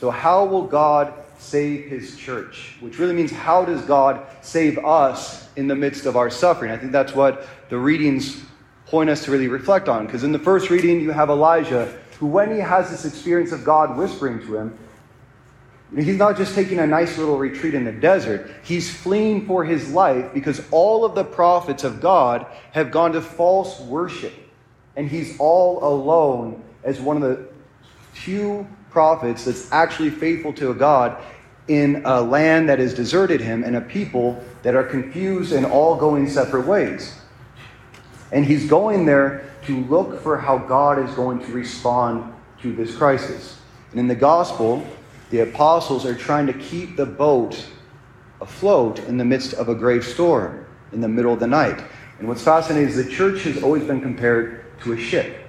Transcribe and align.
So, 0.00 0.10
how 0.10 0.44
will 0.44 0.66
God 0.66 1.12
save 1.38 1.86
his 1.86 2.16
church? 2.16 2.76
Which 2.80 2.98
really 2.98 3.14
means, 3.14 3.30
how 3.30 3.64
does 3.64 3.82
God 3.82 4.26
save 4.42 4.78
us 4.78 5.48
in 5.56 5.68
the 5.68 5.76
midst 5.76 6.06
of 6.06 6.16
our 6.16 6.30
suffering? 6.30 6.70
I 6.70 6.76
think 6.76 6.92
that's 6.92 7.14
what 7.14 7.46
the 7.68 7.78
readings 7.78 8.42
point 8.86 9.10
us 9.10 9.24
to 9.24 9.30
really 9.30 9.48
reflect 9.48 9.88
on. 9.88 10.06
Because 10.06 10.24
in 10.24 10.32
the 10.32 10.38
first 10.38 10.70
reading, 10.70 11.00
you 11.00 11.10
have 11.10 11.30
Elijah, 11.30 11.98
who, 12.18 12.26
when 12.26 12.52
he 12.52 12.60
has 12.60 12.90
this 12.90 13.04
experience 13.04 13.52
of 13.52 13.64
God 13.64 13.96
whispering 13.96 14.40
to 14.46 14.56
him, 14.56 14.78
He's 15.94 16.16
not 16.16 16.36
just 16.36 16.54
taking 16.54 16.80
a 16.80 16.86
nice 16.86 17.16
little 17.16 17.38
retreat 17.38 17.74
in 17.74 17.84
the 17.84 17.92
desert. 17.92 18.50
He's 18.64 18.92
fleeing 18.94 19.46
for 19.46 19.64
his 19.64 19.92
life 19.92 20.34
because 20.34 20.60
all 20.72 21.04
of 21.04 21.14
the 21.14 21.22
prophets 21.22 21.84
of 21.84 22.00
God 22.00 22.46
have 22.72 22.90
gone 22.90 23.12
to 23.12 23.22
false 23.22 23.78
worship. 23.80 24.32
And 24.96 25.08
he's 25.08 25.38
all 25.38 25.84
alone 25.84 26.62
as 26.82 27.00
one 27.00 27.16
of 27.16 27.22
the 27.22 27.48
few 28.14 28.66
prophets 28.96 29.44
that's 29.44 29.70
actually 29.72 30.08
faithful 30.08 30.54
to 30.54 30.70
a 30.70 30.74
God 30.74 31.22
in 31.68 32.00
a 32.06 32.18
land 32.18 32.66
that 32.70 32.78
has 32.78 32.94
deserted 32.94 33.42
him 33.42 33.62
and 33.62 33.76
a 33.76 33.80
people 33.82 34.42
that 34.62 34.74
are 34.74 34.84
confused 34.84 35.52
and 35.52 35.66
all 35.66 35.96
going 35.96 36.26
separate 36.26 36.66
ways. 36.66 37.14
And 38.32 38.42
he's 38.42 38.66
going 38.66 39.04
there 39.04 39.50
to 39.66 39.84
look 39.84 40.22
for 40.22 40.38
how 40.38 40.56
God 40.56 40.98
is 40.98 41.14
going 41.14 41.40
to 41.40 41.52
respond 41.52 42.32
to 42.62 42.74
this 42.74 42.96
crisis. 42.96 43.60
And 43.90 44.00
in 44.00 44.08
the 44.08 44.14
gospel, 44.14 44.82
the 45.28 45.40
apostles 45.40 46.06
are 46.06 46.14
trying 46.14 46.46
to 46.46 46.54
keep 46.54 46.96
the 46.96 47.04
boat 47.04 47.66
afloat 48.40 49.00
in 49.00 49.18
the 49.18 49.26
midst 49.26 49.52
of 49.52 49.68
a 49.68 49.74
grave 49.74 50.06
storm 50.06 50.64
in 50.92 51.02
the 51.02 51.08
middle 51.08 51.34
of 51.34 51.40
the 51.40 51.46
night. 51.46 51.84
And 52.18 52.28
what's 52.28 52.42
fascinating 52.42 52.88
is 52.88 52.96
the 52.96 53.12
church 53.12 53.42
has 53.42 53.62
always 53.62 53.84
been 53.84 54.00
compared 54.00 54.80
to 54.84 54.94
a 54.94 54.96
ship. 54.96 55.45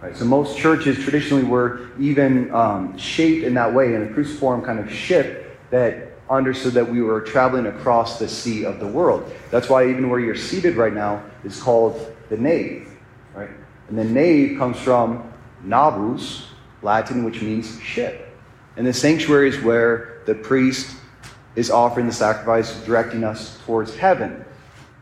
Right? 0.00 0.16
So 0.16 0.24
most 0.24 0.58
churches 0.58 0.98
traditionally 0.98 1.44
were 1.44 1.88
even 1.98 2.52
um, 2.54 2.96
shaped 2.98 3.44
in 3.44 3.54
that 3.54 3.72
way 3.72 3.94
in 3.94 4.02
a 4.02 4.12
cruciform 4.12 4.62
kind 4.62 4.78
of 4.78 4.90
ship 4.92 5.58
that 5.70 6.12
understood 6.28 6.74
that 6.74 6.88
we 6.88 7.00
were 7.02 7.20
traveling 7.20 7.66
across 7.66 8.18
the 8.18 8.28
sea 8.28 8.64
of 8.64 8.80
the 8.80 8.86
world. 8.86 9.32
That's 9.50 9.68
why 9.68 9.88
even 9.88 10.10
where 10.10 10.20
you're 10.20 10.36
seated 10.36 10.76
right 10.76 10.92
now 10.92 11.22
is 11.44 11.60
called 11.60 12.14
the 12.28 12.36
nave. 12.36 12.88
Right? 13.34 13.50
And 13.88 13.98
the 13.98 14.04
nave 14.04 14.58
comes 14.58 14.78
from 14.78 15.32
navus, 15.64 16.44
Latin, 16.82 17.24
which 17.24 17.40
means 17.42 17.80
ship. 17.80 18.34
And 18.76 18.86
the 18.86 18.92
sanctuary 18.92 19.48
is 19.48 19.60
where 19.62 20.22
the 20.26 20.34
priest 20.34 20.96
is 21.54 21.70
offering 21.70 22.06
the 22.06 22.12
sacrifice, 22.12 22.82
directing 22.84 23.24
us 23.24 23.58
towards 23.64 23.96
heaven. 23.96 24.44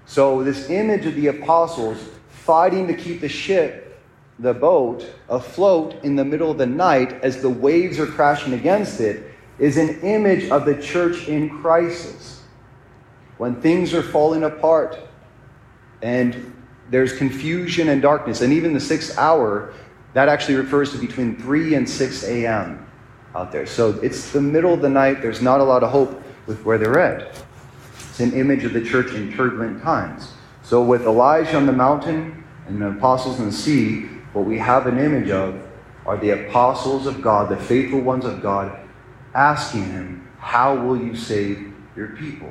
So, 0.07 0.45
this 0.45 0.71
image 0.71 1.07
of 1.07 1.15
the 1.15 1.29
apostles 1.29 1.99
fighting 2.29 2.87
to 2.87 2.95
keep 2.95 3.21
the 3.21 3.29
ship 3.29 3.84
the 4.39 4.55
boat 4.55 5.09
afloat 5.29 6.03
in 6.03 6.17
the 6.17 6.25
middle 6.25 6.51
of 6.51 6.59
the 6.59 6.67
night 6.67 7.13
as 7.23 7.41
the 7.41 7.49
waves 7.49 7.99
are 7.99 8.07
crashing 8.07 8.55
against 8.55 9.01
it 9.01 9.33
is 9.59 9.77
an 9.77 10.01
image 10.01 10.51
of 10.51 10.65
the 10.65 10.81
church 10.83 11.29
in 11.29 11.49
crisis. 11.49 12.43
When 13.39 13.61
things 13.61 13.95
are 13.95 14.03
falling 14.03 14.45
apart 14.45 14.99
and 16.03 16.53
there's 16.91 17.17
confusion 17.17 17.89
and 17.89 18.03
darkness, 18.03 18.41
and 18.41 18.53
even 18.53 18.73
the 18.73 18.81
sixth 18.81 19.17
hour, 19.19 19.73
that 20.13 20.29
actually 20.29 20.57
refers 20.57 20.93
to 20.93 20.99
between 20.99 21.37
3 21.37 21.75
and 21.75 21.89
6 21.89 22.25
a.m. 22.25 22.87
out 23.35 23.51
there. 23.51 23.67
So 23.67 23.91
it's 24.03 24.31
the 24.33 24.41
middle 24.41 24.75
of 24.75 24.83
the 24.83 24.89
night, 24.89 25.23
there's 25.23 25.43
not 25.43 25.61
a 25.61 25.65
lot 25.65 25.83
of 25.83 25.91
hope 25.91 26.23
with 26.47 26.65
where 26.65 26.79
they're 26.79 26.99
at. 26.99 27.43
It's 28.11 28.21
an 28.21 28.33
image 28.33 28.65
of 28.65 28.73
the 28.73 28.85
church 28.85 29.13
in 29.13 29.33
turbulent 29.33 29.83
times. 29.83 30.33
So 30.63 30.83
with 30.83 31.03
Elijah 31.03 31.57
on 31.57 31.67
the 31.67 31.73
mountain 31.73 32.45
and 32.67 32.81
the 32.81 32.91
apostles 32.91 33.41
in 33.41 33.47
the 33.47 33.53
sea, 33.53 34.09
what 34.35 34.45
we 34.45 34.59
have 34.59 34.87
an 34.87 34.99
image 34.99 35.31
of 35.31 35.63
are 36.05 36.19
the 36.19 36.31
apostles 36.31 37.07
of 37.07 37.23
God, 37.23 37.49
the 37.49 37.57
faithful 37.57 38.01
ones 38.01 38.25
of 38.25 38.43
God, 38.43 38.79
asking 39.35 39.85
him, 39.85 40.29
How 40.39 40.75
will 40.75 40.97
you 40.97 41.17
save 41.17 41.73
your 41.97 42.09
people? 42.09 42.51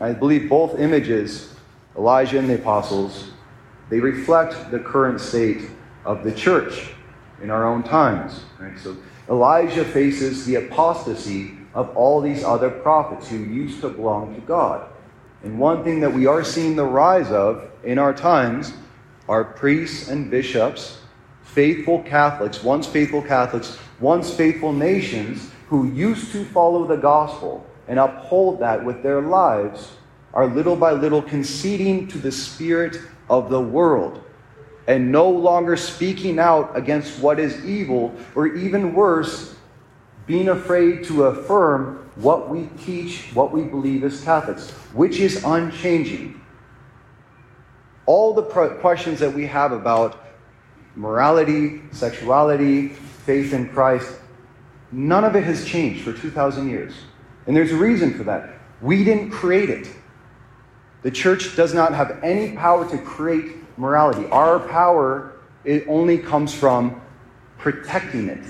I 0.00 0.12
believe 0.12 0.48
both 0.48 0.78
images, 0.78 1.54
Elijah 1.96 2.38
and 2.38 2.50
the 2.50 2.56
apostles, 2.56 3.30
they 3.88 4.00
reflect 4.00 4.70
the 4.70 4.78
current 4.78 5.20
state 5.20 5.70
of 6.04 6.24
the 6.24 6.32
church 6.32 6.90
in 7.42 7.50
our 7.50 7.66
own 7.66 7.82
times. 7.82 8.42
Right? 8.58 8.78
So 8.78 8.96
Elijah 9.28 9.84
faces 9.84 10.44
the 10.44 10.56
apostasy 10.56 11.52
of 11.72 11.96
all 11.96 12.20
these 12.20 12.42
other 12.42 12.70
prophets 12.70 13.28
who 13.28 13.38
used 13.38 13.80
to 13.82 13.88
belong 13.88 14.34
to 14.34 14.40
God. 14.42 14.88
And 15.44 15.58
one 15.58 15.84
thing 15.84 16.00
that 16.00 16.12
we 16.12 16.26
are 16.26 16.42
seeing 16.42 16.74
the 16.74 16.84
rise 16.84 17.30
of 17.30 17.70
in 17.84 17.98
our 17.98 18.12
times 18.12 18.72
are 19.28 19.44
priests 19.44 20.08
and 20.08 20.30
bishops, 20.30 20.98
faithful 21.42 22.02
Catholics, 22.02 22.62
once 22.62 22.86
faithful 22.86 23.22
Catholics, 23.22 23.78
once 24.00 24.32
faithful 24.32 24.72
nations 24.72 25.50
who 25.68 25.92
used 25.92 26.32
to 26.32 26.44
follow 26.46 26.86
the 26.86 26.96
gospel 26.96 27.66
and 27.88 27.98
uphold 27.98 28.60
that 28.60 28.82
with 28.82 29.02
their 29.02 29.20
lives, 29.20 29.92
are 30.34 30.46
little 30.46 30.76
by 30.76 30.92
little 30.92 31.22
conceding 31.22 32.06
to 32.08 32.18
the 32.18 32.32
spirit 32.32 33.00
of 33.28 33.50
the 33.50 33.60
world 33.60 34.22
and 34.88 35.12
no 35.12 35.28
longer 35.28 35.76
speaking 35.76 36.38
out 36.38 36.74
against 36.74 37.20
what 37.20 37.38
is 37.38 37.62
evil, 37.64 38.14
or 38.34 38.46
even 38.46 38.94
worse, 38.94 39.54
being 40.26 40.48
afraid 40.48 41.04
to 41.04 41.24
affirm 41.24 42.10
what 42.16 42.48
we 42.48 42.70
teach, 42.84 43.28
what 43.34 43.52
we 43.52 43.62
believe 43.62 44.02
as 44.02 44.24
Catholics, 44.24 44.70
which 44.94 45.20
is 45.20 45.44
unchanging 45.44 46.40
all 48.08 48.32
the 48.32 48.42
questions 48.80 49.20
that 49.20 49.30
we 49.30 49.46
have 49.46 49.70
about 49.70 50.24
morality, 50.96 51.82
sexuality, 51.92 52.88
faith 52.88 53.52
in 53.52 53.68
Christ, 53.68 54.18
none 54.90 55.24
of 55.24 55.36
it 55.36 55.44
has 55.44 55.62
changed 55.66 56.04
for 56.04 56.14
2,000 56.14 56.70
years. 56.70 56.94
And 57.46 57.54
there's 57.54 57.70
a 57.70 57.76
reason 57.76 58.14
for 58.14 58.24
that. 58.24 58.48
We 58.80 59.04
didn't 59.04 59.28
create 59.28 59.68
it. 59.68 59.88
The 61.02 61.10
church 61.10 61.54
does 61.54 61.74
not 61.74 61.92
have 61.92 62.24
any 62.24 62.56
power 62.56 62.88
to 62.88 62.96
create 62.96 63.56
morality. 63.78 64.26
Our 64.30 64.58
power 64.58 65.34
it 65.64 65.84
only 65.86 66.16
comes 66.16 66.54
from 66.54 67.02
protecting 67.58 68.30
it 68.30 68.42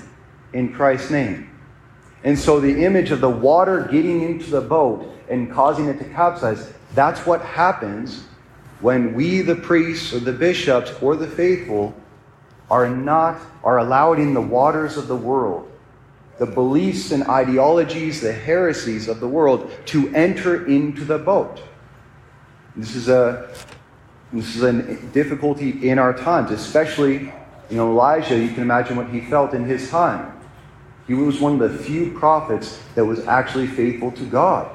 in 0.53 0.73
Christ's 0.73 1.11
name. 1.11 1.49
And 2.23 2.39
so 2.39 2.61
the 2.61 2.85
image 2.85 3.11
of 3.11 3.19
the 3.19 3.29
water 3.29 3.89
getting 3.91 4.21
into 4.21 4.51
the 4.51 4.61
boat 4.61 5.05
and 5.27 5.51
causing 5.51 5.89
it 5.89 5.97
to 5.99 6.05
capsize, 6.05 6.71
that's 6.93 7.25
what 7.25 7.41
happens 7.41 8.23
when 8.81 9.13
we, 9.13 9.41
the 9.41 9.55
priests 9.55 10.13
or 10.13 10.19
the 10.19 10.31
bishops 10.31 10.91
or 11.01 11.15
the 11.15 11.27
faithful, 11.27 11.93
are 12.69 12.87
not 12.87 13.39
are 13.63 13.79
allowed 13.79 14.19
in 14.19 14.33
the 14.33 14.41
waters 14.41 14.95
of 14.95 15.07
the 15.07 15.15
world, 15.15 15.69
the 16.37 16.45
beliefs 16.45 17.11
and 17.11 17.23
ideologies, 17.23 18.21
the 18.21 18.31
heresies 18.31 19.07
of 19.07 19.19
the 19.19 19.27
world 19.27 19.71
to 19.85 20.13
enter 20.15 20.65
into 20.67 21.03
the 21.03 21.17
boat. 21.17 21.61
This 22.75 22.95
is 22.95 23.09
a 23.09 23.49
this 24.31 24.55
is 24.55 24.61
a 24.61 24.95
difficulty 25.07 25.89
in 25.89 25.97
our 25.97 26.13
times, 26.13 26.51
especially 26.51 27.33
you 27.69 27.77
know 27.77 27.89
Elijah. 27.89 28.37
You 28.37 28.49
can 28.49 28.61
imagine 28.61 28.95
what 28.95 29.09
he 29.09 29.21
felt 29.21 29.53
in 29.53 29.65
his 29.65 29.89
time. 29.89 30.39
He 31.07 31.15
was 31.15 31.39
one 31.39 31.59
of 31.59 31.71
the 31.71 31.77
few 31.83 32.11
prophets 32.11 32.79
that 32.93 33.03
was 33.03 33.25
actually 33.27 33.65
faithful 33.65 34.11
to 34.11 34.25
God, 34.25 34.69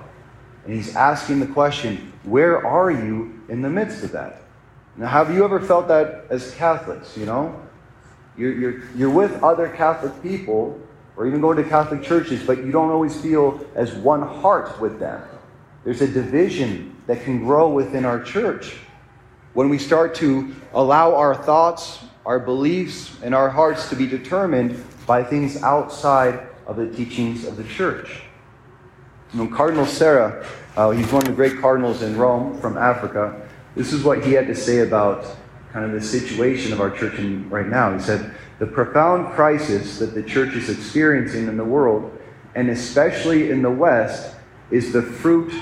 and 0.64 0.74
he's 0.74 0.96
asking 0.96 1.40
the 1.40 1.46
question, 1.46 2.12
"Where 2.24 2.66
are 2.66 2.90
you 2.90 3.34
in 3.48 3.62
the 3.62 3.70
midst 3.70 4.02
of 4.04 4.12
that. 4.12 4.42
Now, 4.96 5.08
have 5.08 5.32
you 5.32 5.44
ever 5.44 5.60
felt 5.60 5.88
that 5.88 6.26
as 6.30 6.54
Catholics? 6.54 7.16
You 7.16 7.26
know, 7.26 7.60
you're, 8.36 8.52
you're, 8.52 8.82
you're 8.96 9.10
with 9.10 9.42
other 9.42 9.68
Catholic 9.68 10.22
people, 10.22 10.80
or 11.16 11.26
even 11.26 11.40
going 11.40 11.56
to 11.56 11.64
Catholic 11.64 12.02
churches, 12.02 12.42
but 12.42 12.58
you 12.58 12.72
don't 12.72 12.90
always 12.90 13.20
feel 13.20 13.64
as 13.74 13.92
one 13.94 14.22
heart 14.22 14.80
with 14.80 14.98
them. 14.98 15.22
There's 15.84 16.00
a 16.00 16.08
division 16.08 16.96
that 17.06 17.22
can 17.22 17.40
grow 17.40 17.68
within 17.68 18.04
our 18.04 18.22
church 18.22 18.76
when 19.52 19.68
we 19.68 19.78
start 19.78 20.14
to 20.16 20.54
allow 20.72 21.14
our 21.14 21.34
thoughts, 21.34 22.00
our 22.24 22.40
beliefs, 22.40 23.16
and 23.22 23.34
our 23.34 23.50
hearts 23.50 23.88
to 23.90 23.96
be 23.96 24.06
determined 24.06 24.82
by 25.06 25.22
things 25.22 25.62
outside 25.62 26.46
of 26.66 26.76
the 26.76 26.88
teachings 26.88 27.46
of 27.46 27.56
the 27.56 27.64
church. 27.64 28.22
Know, 29.34 29.48
Cardinal 29.48 29.86
Sarah 29.86 30.46
uh, 30.76 30.90
he's 30.90 31.10
one 31.12 31.22
of 31.22 31.28
the 31.28 31.34
great 31.34 31.60
cardinals 31.60 32.02
in 32.02 32.16
Rome 32.16 32.58
from 32.60 32.76
Africa. 32.76 33.48
This 33.76 33.92
is 33.92 34.02
what 34.02 34.24
he 34.24 34.32
had 34.32 34.48
to 34.48 34.54
say 34.56 34.80
about 34.80 35.24
kind 35.72 35.84
of 35.84 35.92
the 35.92 36.00
situation 36.00 36.72
of 36.72 36.80
our 36.80 36.90
church 36.90 37.18
in, 37.18 37.48
right 37.48 37.66
now. 37.66 37.92
He 37.96 38.00
said, 38.00 38.34
The 38.58 38.66
profound 38.66 39.34
crisis 39.34 39.98
that 40.00 40.14
the 40.14 40.22
church 40.22 40.54
is 40.54 40.68
experiencing 40.68 41.46
in 41.46 41.56
the 41.56 41.64
world, 41.64 42.16
and 42.56 42.70
especially 42.70 43.50
in 43.50 43.62
the 43.62 43.70
West, 43.70 44.34
is 44.70 44.92
the 44.92 45.02
fruit 45.02 45.52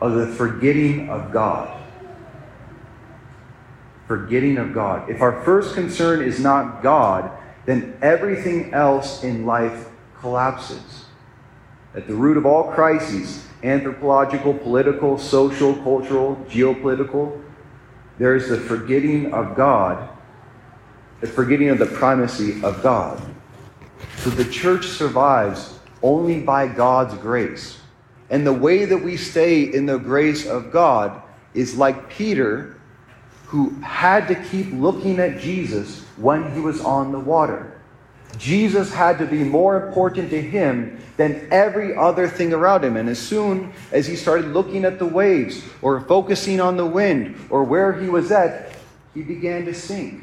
of 0.00 0.14
the 0.14 0.28
forgetting 0.28 1.10
of 1.10 1.30
God. 1.30 1.78
Forgetting 4.06 4.56
of 4.56 4.72
God. 4.72 5.10
If 5.10 5.20
our 5.20 5.42
first 5.42 5.74
concern 5.74 6.22
is 6.22 6.40
not 6.40 6.82
God, 6.82 7.30
then 7.66 7.98
everything 8.00 8.72
else 8.72 9.22
in 9.22 9.44
life 9.44 9.88
collapses. 10.18 11.07
At 11.94 12.06
the 12.06 12.14
root 12.14 12.36
of 12.36 12.46
all 12.46 12.72
crises 12.72 13.46
anthropological, 13.62 14.54
political, 14.54 15.18
social, 15.18 15.74
cultural, 15.76 16.36
geopolitical. 16.48 17.42
There 18.18 18.36
is 18.36 18.48
the 18.48 18.58
forgetting 18.58 19.32
of 19.32 19.56
God, 19.56 20.08
the 21.20 21.26
forgetting 21.26 21.68
of 21.68 21.78
the 21.78 21.86
primacy 21.86 22.62
of 22.62 22.82
God. 22.82 23.20
So 24.16 24.30
the 24.30 24.44
church 24.44 24.86
survives 24.86 25.78
only 26.02 26.40
by 26.40 26.68
God's 26.68 27.14
grace. 27.14 27.80
And 28.30 28.46
the 28.46 28.52
way 28.52 28.84
that 28.84 28.98
we 28.98 29.16
stay 29.16 29.62
in 29.62 29.86
the 29.86 29.98
grace 29.98 30.46
of 30.46 30.70
God 30.70 31.22
is 31.54 31.76
like 31.76 32.10
Peter, 32.10 32.76
who 33.46 33.70
had 33.80 34.28
to 34.28 34.34
keep 34.34 34.72
looking 34.72 35.18
at 35.18 35.38
Jesus 35.38 36.04
when 36.16 36.52
he 36.52 36.60
was 36.60 36.80
on 36.80 37.10
the 37.10 37.18
water. 37.18 37.77
Jesus 38.36 38.92
had 38.92 39.18
to 39.18 39.26
be 39.26 39.42
more 39.42 39.86
important 39.86 40.30
to 40.30 40.40
him 40.40 41.00
than 41.16 41.48
every 41.50 41.96
other 41.96 42.28
thing 42.28 42.52
around 42.52 42.84
him. 42.84 42.96
And 42.96 43.08
as 43.08 43.18
soon 43.18 43.72
as 43.90 44.06
he 44.06 44.16
started 44.16 44.48
looking 44.48 44.84
at 44.84 44.98
the 44.98 45.06
waves 45.06 45.62
or 45.82 46.00
focusing 46.02 46.60
on 46.60 46.76
the 46.76 46.86
wind 46.86 47.36
or 47.50 47.64
where 47.64 47.92
he 47.92 48.08
was 48.08 48.30
at, 48.30 48.76
he 49.14 49.22
began 49.22 49.64
to 49.64 49.74
sink. 49.74 50.22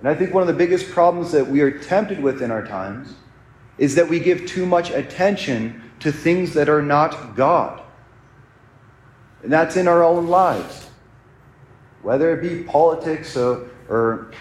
And 0.00 0.08
I 0.08 0.14
think 0.14 0.34
one 0.34 0.42
of 0.42 0.48
the 0.48 0.54
biggest 0.54 0.90
problems 0.90 1.32
that 1.32 1.46
we 1.46 1.60
are 1.60 1.78
tempted 1.78 2.22
with 2.22 2.42
in 2.42 2.50
our 2.50 2.66
times 2.66 3.14
is 3.78 3.94
that 3.94 4.08
we 4.08 4.18
give 4.18 4.46
too 4.46 4.66
much 4.66 4.90
attention 4.90 5.82
to 6.00 6.12
things 6.12 6.54
that 6.54 6.68
are 6.68 6.82
not 6.82 7.36
God. 7.36 7.82
And 9.42 9.52
that's 9.52 9.76
in 9.76 9.88
our 9.88 10.02
own 10.02 10.26
lives. 10.26 10.88
Whether 12.02 12.38
it 12.38 12.42
be 12.42 12.64
politics 12.64 13.36
or, 13.36 13.70
or 13.88 14.32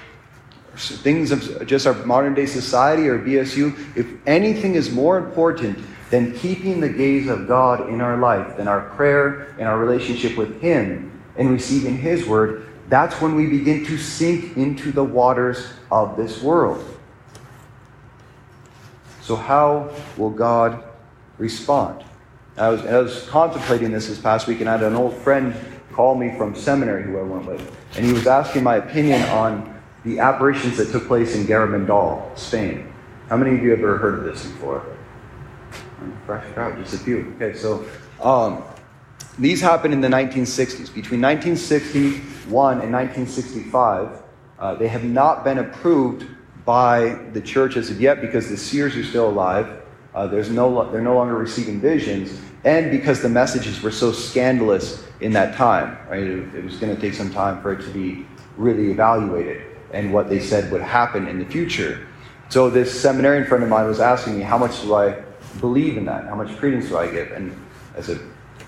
things 0.75 1.31
of 1.31 1.66
just 1.68 1.86
our 1.86 1.94
modern 2.06 2.34
day 2.34 2.46
society 2.46 3.08
or 3.08 3.20
BSU, 3.20 3.78
if 3.96 4.08
anything 4.25 4.75
is 4.75 4.92
more 4.92 5.18
important 5.18 5.78
than 6.10 6.34
keeping 6.34 6.80
the 6.80 6.90
gaze 6.90 7.28
of 7.28 7.48
God 7.48 7.90
in 7.90 8.02
our 8.02 8.18
life, 8.18 8.58
than 8.58 8.68
our 8.68 8.81
prayer 8.92 9.56
and 9.60 9.68
our 9.68 9.78
relationship 9.78 10.38
with 10.38 10.62
Him 10.62 11.22
and 11.38 11.50
receiving 11.50 11.98
His 11.98 12.25
word, 12.25 12.68
that's 12.90 13.20
when 13.22 13.36
we 13.36 13.48
begin 13.48 13.86
to 13.86 13.98
sink 13.98 14.58
into 14.58 14.92
the 14.92 15.04
waters 15.04 15.74
of 15.92 16.18
this 16.18 16.42
world. 16.42 16.84
So, 19.22 19.36
how 19.36 19.92
will 20.18 20.30
God 20.30 20.84
respond? 21.38 22.04
I 22.58 22.69
was, 22.69 22.86
I 22.86 23.00
was 23.00 23.28
contemplating 23.30 23.92
this 23.92 24.08
this 24.08 24.19
past 24.19 24.48
week, 24.48 24.60
and 24.60 24.69
I 24.69 24.74
had 24.74 24.84
an 24.84 24.96
old 24.96 25.16
friend 25.18 25.56
call 25.92 26.16
me 26.16 26.36
from 26.38 26.56
seminary 26.56 27.04
who 27.04 27.18
I 27.18 27.24
went 27.24 27.46
with, 27.46 27.76
and 27.96 28.06
he 28.06 28.12
was 28.12 28.28
asking 28.28 28.64
my 28.64 28.76
opinion 28.76 29.22
on 29.30 29.73
the 30.04 30.20
apparitions 30.20 30.78
that 30.78 30.92
took 30.92 31.08
place 31.08 31.36
in 31.36 31.46
Garabandal, 31.46 32.38
Spain. 32.38 32.92
How 33.30 33.38
many 33.38 33.56
of 33.56 33.64
you 33.64 33.72
have 33.72 33.80
ever 33.80 33.98
heard 33.98 34.20
of 34.20 34.26
this 34.26 34.46
before? 34.46 34.86
Fresh 36.26 36.54
crowd, 36.54 36.78
just 36.78 36.94
a 36.94 36.98
few. 36.98 37.34
Okay, 37.36 37.58
so 37.58 37.86
um, 38.22 38.64
these 39.40 39.62
happened 39.62 39.94
in 39.94 40.02
the 40.02 40.10
1960s. 40.10 40.94
Between 40.94 41.22
1961 41.22 42.82
and 42.82 42.92
1965, 42.92 44.24
uh, 44.60 44.76
they 44.76 44.90
have 44.90 45.06
not 45.06 45.44
been 45.44 45.60
approved 45.60 46.28
by 46.66 47.16
the 47.32 47.42
church 47.42 47.78
as 47.78 47.90
of 47.90 48.02
yet 48.02 48.22
because 48.22 48.50
the 48.50 48.58
seers 48.58 48.96
are 48.98 49.04
still 49.04 49.30
alive. 49.30 49.84
Uh, 50.14 50.28
there's 50.28 50.50
no, 50.50 50.92
they're 50.92 51.02
no 51.02 51.16
longer 51.16 51.36
receiving 51.36 51.80
visions, 51.80 52.40
and 52.66 52.92
because 52.92 53.22
the 53.22 53.30
messages 53.30 53.82
were 53.82 53.92
so 53.92 54.12
scandalous 54.12 55.04
in 55.22 55.32
that 55.32 55.56
time. 55.56 55.98
Right? 56.10 56.24
It, 56.24 56.56
it 56.56 56.64
was 56.64 56.76
going 56.76 56.94
to 56.94 57.02
take 57.02 57.14
some 57.14 57.32
time 57.32 57.62
for 57.62 57.74
it 57.74 57.82
to 57.84 57.90
be 57.90 58.26
really 58.58 58.92
evaluated 58.92 59.73
and 59.94 60.12
what 60.12 60.28
they 60.28 60.40
said 60.40 60.72
would 60.72 60.81
happen 60.81 61.28
in 61.28 61.40
the 61.40 61.45
future. 61.45 62.07
So 62.50 62.69
this 62.69 63.00
seminarian 63.00 63.45
friend 63.45 63.63
of 63.63 63.69
mine 63.69 63.88
was 63.88 64.00
asking 64.00 64.38
me, 64.38 64.44
how 64.44 64.57
much 64.57 64.81
do 64.81 64.95
I 64.95 65.24
believe 65.60 65.98
in 65.98 66.06
that? 66.06 66.25
How 66.25 66.36
much 66.36 66.57
credence 66.57 66.90
do 66.90 66.98
I 66.98 67.10
give? 67.10 67.31
And 67.31 67.56
I 67.98 68.01
said, 68.01 68.19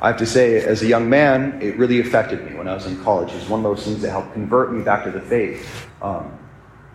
I 0.01 0.07
have 0.07 0.17
to 0.17 0.25
say, 0.25 0.63
as 0.63 0.81
a 0.81 0.87
young 0.87 1.09
man, 1.09 1.61
it 1.61 1.77
really 1.77 1.99
affected 1.99 2.43
me 2.45 2.55
when 2.55 2.67
I 2.67 2.73
was 2.73 2.85
in 2.85 3.01
college. 3.03 3.31
It 3.31 3.35
was 3.35 3.49
one 3.49 3.59
of 3.59 3.63
those 3.63 3.85
things 3.85 4.01
that 4.01 4.11
helped 4.11 4.33
convert 4.33 4.73
me 4.73 4.83
back 4.83 5.03
to 5.05 5.11
the 5.11 5.21
faith. 5.21 5.87
Um, 6.01 6.37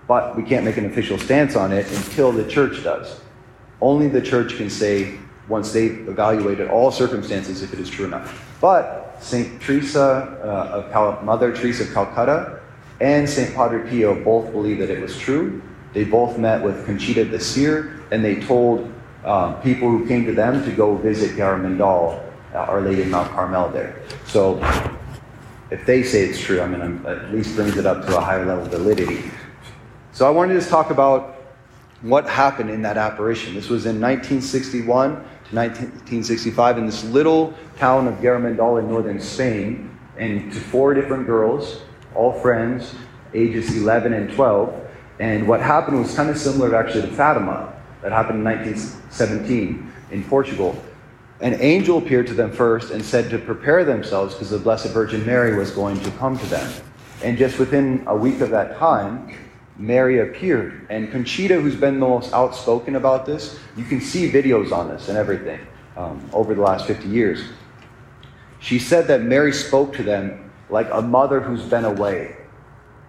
but 0.06 0.36
we 0.36 0.42
can't 0.42 0.64
make 0.64 0.76
an 0.76 0.86
official 0.86 1.18
stance 1.18 1.56
on 1.56 1.72
it 1.72 1.90
until 1.92 2.32
the 2.32 2.48
church 2.48 2.82
does. 2.82 3.20
Only 3.80 4.08
the 4.08 4.20
church 4.20 4.56
can 4.56 4.70
say, 4.70 5.18
once 5.48 5.72
they've 5.72 6.08
evaluated 6.08 6.68
all 6.68 6.90
circumstances, 6.90 7.62
if 7.62 7.72
it 7.72 7.80
is 7.80 7.90
true 7.90 8.08
not. 8.08 8.28
But 8.60 9.16
St. 9.20 9.60
Teresa 9.60 10.38
uh, 10.42 10.76
of 10.76 10.92
Cal- 10.92 11.20
Mother 11.22 11.54
Teresa 11.54 11.84
of 11.84 11.92
Calcutta 11.92 12.59
and 13.00 13.28
St. 13.28 13.54
Padre 13.54 13.88
Pio 13.88 14.22
both 14.22 14.52
believe 14.52 14.78
that 14.78 14.90
it 14.90 15.00
was 15.00 15.18
true. 15.18 15.62
They 15.92 16.04
both 16.04 16.38
met 16.38 16.62
with 16.62 16.84
Conchita 16.86 17.24
the 17.24 17.40
seer, 17.40 18.00
and 18.10 18.24
they 18.24 18.40
told 18.40 18.92
um, 19.24 19.60
people 19.62 19.88
who 19.88 20.06
came 20.06 20.24
to 20.26 20.32
them 20.32 20.64
to 20.64 20.70
go 20.70 20.96
visit 20.96 21.36
Garabandal, 21.36 22.22
uh, 22.54 22.58
Our 22.58 22.80
Lady 22.80 23.02
of 23.02 23.08
Mount 23.08 23.30
Carmel 23.32 23.70
there. 23.70 24.02
So 24.26 24.58
if 25.70 25.84
they 25.86 26.02
say 26.02 26.24
it's 26.24 26.38
true, 26.38 26.60
I 26.60 26.66
mean, 26.66 27.04
at 27.06 27.32
least 27.32 27.56
brings 27.56 27.76
it 27.76 27.86
up 27.86 28.06
to 28.06 28.16
a 28.16 28.20
higher 28.20 28.44
level 28.44 28.64
of 28.64 28.70
validity. 28.70 29.30
So 30.12 30.26
I 30.26 30.30
wanted 30.30 30.60
to 30.60 30.68
talk 30.68 30.90
about 30.90 31.36
what 32.02 32.28
happened 32.28 32.70
in 32.70 32.82
that 32.82 32.96
apparition. 32.96 33.54
This 33.54 33.68
was 33.68 33.86
in 33.86 34.00
1961 34.00 35.10
to 35.10 35.56
1965 35.56 36.78
in 36.78 36.86
this 36.86 37.04
little 37.04 37.54
town 37.76 38.06
of 38.06 38.14
Garabandal 38.16 38.80
in 38.80 38.88
northern 38.88 39.20
Spain, 39.20 39.96
and 40.16 40.52
to 40.52 40.60
four 40.60 40.92
different 40.94 41.26
girls 41.26 41.80
all 42.14 42.32
friends, 42.32 42.94
ages 43.34 43.76
11 43.76 44.12
and 44.12 44.32
12. 44.32 44.88
And 45.18 45.46
what 45.46 45.60
happened 45.60 46.00
was 46.00 46.14
kind 46.14 46.30
of 46.30 46.38
similar 46.38 46.74
actually 46.74 47.02
to 47.02 47.08
Fatima, 47.08 47.72
that 48.02 48.12
happened 48.12 48.38
in 48.38 48.44
1917 48.44 49.92
in 50.10 50.24
Portugal. 50.24 50.82
An 51.40 51.54
angel 51.60 51.98
appeared 51.98 52.26
to 52.28 52.34
them 52.34 52.52
first 52.52 52.90
and 52.90 53.04
said 53.04 53.30
to 53.30 53.38
prepare 53.38 53.84
themselves 53.84 54.34
because 54.34 54.50
the 54.50 54.58
Blessed 54.58 54.88
Virgin 54.88 55.24
Mary 55.24 55.56
was 55.56 55.70
going 55.70 56.00
to 56.00 56.10
come 56.12 56.38
to 56.38 56.46
them. 56.46 56.70
And 57.22 57.36
just 57.36 57.58
within 57.58 58.04
a 58.06 58.16
week 58.16 58.40
of 58.40 58.50
that 58.50 58.78
time, 58.78 59.34
Mary 59.76 60.20
appeared. 60.20 60.86
And 60.90 61.10
Conchita, 61.10 61.60
who's 61.60 61.76
been 61.76 61.94
the 61.94 62.06
most 62.06 62.32
outspoken 62.32 62.96
about 62.96 63.24
this, 63.24 63.58
you 63.76 63.84
can 63.84 64.00
see 64.00 64.30
videos 64.30 64.72
on 64.72 64.88
this 64.88 65.08
and 65.08 65.16
everything 65.16 65.60
um, 65.96 66.28
over 66.32 66.54
the 66.54 66.60
last 66.60 66.86
50 66.86 67.08
years. 67.08 67.42
She 68.58 68.78
said 68.78 69.06
that 69.06 69.22
Mary 69.22 69.52
spoke 69.52 69.94
to 69.94 70.02
them 70.02 70.49
like 70.70 70.88
a 70.92 71.02
mother 71.02 71.40
who's 71.40 71.64
been 71.64 71.84
away, 71.84 72.36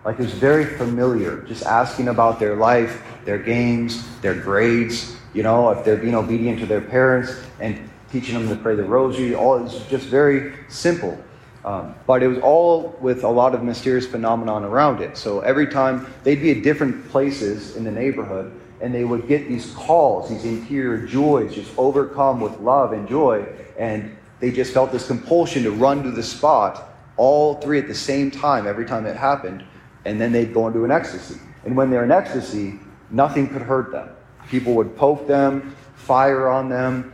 like 0.05 0.15
who's 0.15 0.33
very 0.33 0.65
familiar, 0.65 1.41
just 1.43 1.63
asking 1.63 2.07
about 2.07 2.39
their 2.39 2.55
life, 2.55 3.03
their 3.25 3.37
games, 3.37 4.19
their 4.19 4.35
grades, 4.35 5.15
you 5.33 5.43
know, 5.43 5.69
if 5.71 5.85
they're 5.85 5.97
being 5.97 6.15
obedient 6.15 6.59
to 6.59 6.65
their 6.65 6.81
parents 6.81 7.33
and 7.59 7.89
teaching 8.11 8.33
them 8.35 8.49
to 8.49 8.61
pray 8.61 8.75
the 8.75 8.83
rosary. 8.83 9.35
All 9.35 9.63
is 9.65 9.85
just 9.87 10.07
very 10.07 10.53
simple. 10.67 11.17
Um, 11.63 11.93
but 12.07 12.23
it 12.23 12.27
was 12.27 12.39
all 12.39 12.97
with 13.01 13.23
a 13.23 13.29
lot 13.29 13.53
of 13.53 13.63
mysterious 13.63 14.07
phenomenon 14.07 14.63
around 14.63 15.01
it. 15.01 15.15
So 15.15 15.41
every 15.41 15.67
time 15.67 16.11
they'd 16.23 16.41
be 16.41 16.51
at 16.51 16.63
different 16.63 17.07
places 17.09 17.75
in 17.75 17.83
the 17.83 17.91
neighborhood, 17.91 18.59
and 18.81 18.93
they 18.93 19.03
would 19.03 19.27
get 19.27 19.47
these 19.47 19.71
calls, 19.73 20.29
these 20.29 20.43
interior 20.43 21.06
joys, 21.06 21.53
just 21.53 21.71
overcome 21.77 22.41
with 22.41 22.59
love 22.59 22.94
and 22.94 23.07
joy, 23.07 23.45
and 23.77 24.18
they 24.39 24.51
just 24.51 24.73
felt 24.73 24.91
this 24.91 25.06
compulsion 25.06 25.61
to 25.63 25.71
run 25.71 26.01
to 26.01 26.09
the 26.09 26.23
spot 26.23 26.91
all 27.21 27.54
three 27.61 27.78
at 27.78 27.87
the 27.87 27.94
same 27.94 28.31
time 28.31 28.66
every 28.66 28.83
time 28.83 29.06
it 29.06 29.16
happened, 29.16 29.63
and 30.06 30.19
then 30.19 30.31
they'd 30.31 30.51
go 30.51 30.66
into 30.66 30.83
an 30.83 30.90
ecstasy. 30.90 31.40
And 31.63 31.78
when 31.78 31.92
they're 31.92 32.04
in 32.04 32.11
ecstasy, 32.11 32.80
nothing 33.11 33.47
could 33.47 33.61
hurt 33.61 33.92
them. 33.92 34.09
People 34.49 34.73
would 34.73 34.97
poke 34.97 35.28
them, 35.28 35.75
fire 35.94 36.49
on 36.49 36.68
them, 36.68 37.13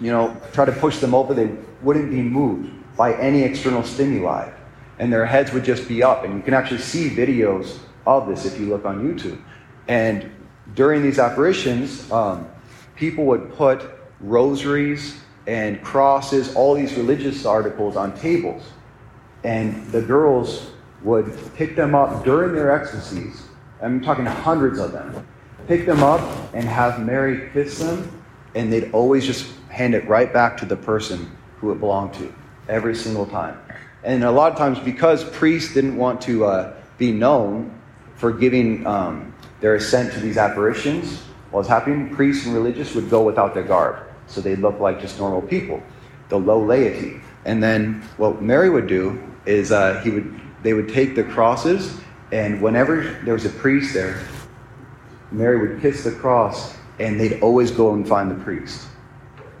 you 0.00 0.10
know, 0.10 0.36
try 0.52 0.64
to 0.64 0.72
push 0.72 0.98
them 0.98 1.14
over. 1.14 1.34
They 1.34 1.52
wouldn't 1.82 2.10
be 2.10 2.20
moved 2.20 2.72
by 2.96 3.14
any 3.14 3.42
external 3.42 3.84
stimuli. 3.84 4.50
And 4.98 5.12
their 5.12 5.24
heads 5.24 5.52
would 5.52 5.64
just 5.64 5.86
be 5.86 6.02
up. 6.02 6.24
And 6.24 6.34
you 6.34 6.42
can 6.42 6.52
actually 6.52 6.80
see 6.80 7.08
videos 7.08 7.78
of 8.08 8.26
this 8.26 8.44
if 8.44 8.58
you 8.58 8.66
look 8.66 8.84
on 8.84 9.04
YouTube. 9.04 9.40
And 9.86 10.32
during 10.74 11.00
these 11.00 11.20
apparitions, 11.20 12.10
um, 12.10 12.48
people 12.96 13.24
would 13.26 13.54
put 13.54 13.88
rosaries 14.18 15.20
and 15.46 15.80
crosses, 15.84 16.56
all 16.56 16.74
these 16.74 16.94
religious 16.94 17.46
articles 17.46 17.94
on 17.94 18.18
tables 18.18 18.64
and 19.44 19.86
the 19.92 20.02
girls 20.02 20.70
would 21.02 21.36
pick 21.54 21.76
them 21.76 21.94
up 21.94 22.24
during 22.24 22.54
their 22.54 22.70
ecstasies. 22.70 23.42
I'm 23.80 24.00
talking 24.00 24.26
hundreds 24.26 24.78
of 24.78 24.92
them. 24.92 25.26
Pick 25.66 25.86
them 25.86 26.02
up 26.02 26.20
and 26.54 26.64
have 26.64 27.04
Mary 27.04 27.50
kiss 27.52 27.78
them, 27.78 28.22
and 28.54 28.72
they'd 28.72 28.92
always 28.92 29.24
just 29.26 29.52
hand 29.68 29.94
it 29.94 30.08
right 30.08 30.32
back 30.32 30.56
to 30.58 30.66
the 30.66 30.76
person 30.76 31.30
who 31.58 31.70
it 31.70 31.78
belonged 31.78 32.14
to 32.14 32.32
every 32.68 32.94
single 32.94 33.26
time. 33.26 33.60
And 34.02 34.24
a 34.24 34.30
lot 34.30 34.52
of 34.52 34.58
times, 34.58 34.78
because 34.78 35.24
priests 35.24 35.74
didn't 35.74 35.96
want 35.96 36.20
to 36.22 36.44
uh, 36.44 36.74
be 36.96 37.12
known 37.12 37.78
for 38.14 38.32
giving 38.32 38.86
um, 38.86 39.34
their 39.60 39.74
assent 39.74 40.12
to 40.14 40.20
these 40.20 40.38
apparitions, 40.38 41.18
what 41.50 41.60
was 41.60 41.68
happening, 41.68 42.14
priests 42.14 42.46
and 42.46 42.54
religious 42.54 42.94
would 42.94 43.10
go 43.10 43.22
without 43.22 43.54
their 43.54 43.62
garb. 43.62 44.04
So 44.26 44.40
they'd 44.40 44.58
look 44.58 44.80
like 44.80 45.00
just 45.00 45.18
normal 45.18 45.42
people, 45.42 45.82
the 46.28 46.38
low 46.38 46.62
laity. 46.62 47.20
And 47.44 47.62
then 47.62 48.02
what 48.16 48.42
Mary 48.42 48.70
would 48.70 48.86
do 48.86 49.22
is 49.46 49.72
uh, 49.72 50.00
he 50.00 50.10
would 50.10 50.40
they 50.62 50.74
would 50.74 50.88
take 50.88 51.14
the 51.14 51.22
crosses, 51.22 52.00
and 52.32 52.60
whenever 52.60 53.02
there 53.24 53.34
was 53.34 53.44
a 53.44 53.50
priest 53.50 53.94
there, 53.94 54.20
Mary 55.30 55.68
would 55.68 55.80
kiss 55.80 56.04
the 56.04 56.10
cross, 56.12 56.76
and 56.98 57.18
they'd 57.18 57.40
always 57.40 57.70
go 57.70 57.94
and 57.94 58.06
find 58.06 58.30
the 58.30 58.42
priest. 58.42 58.88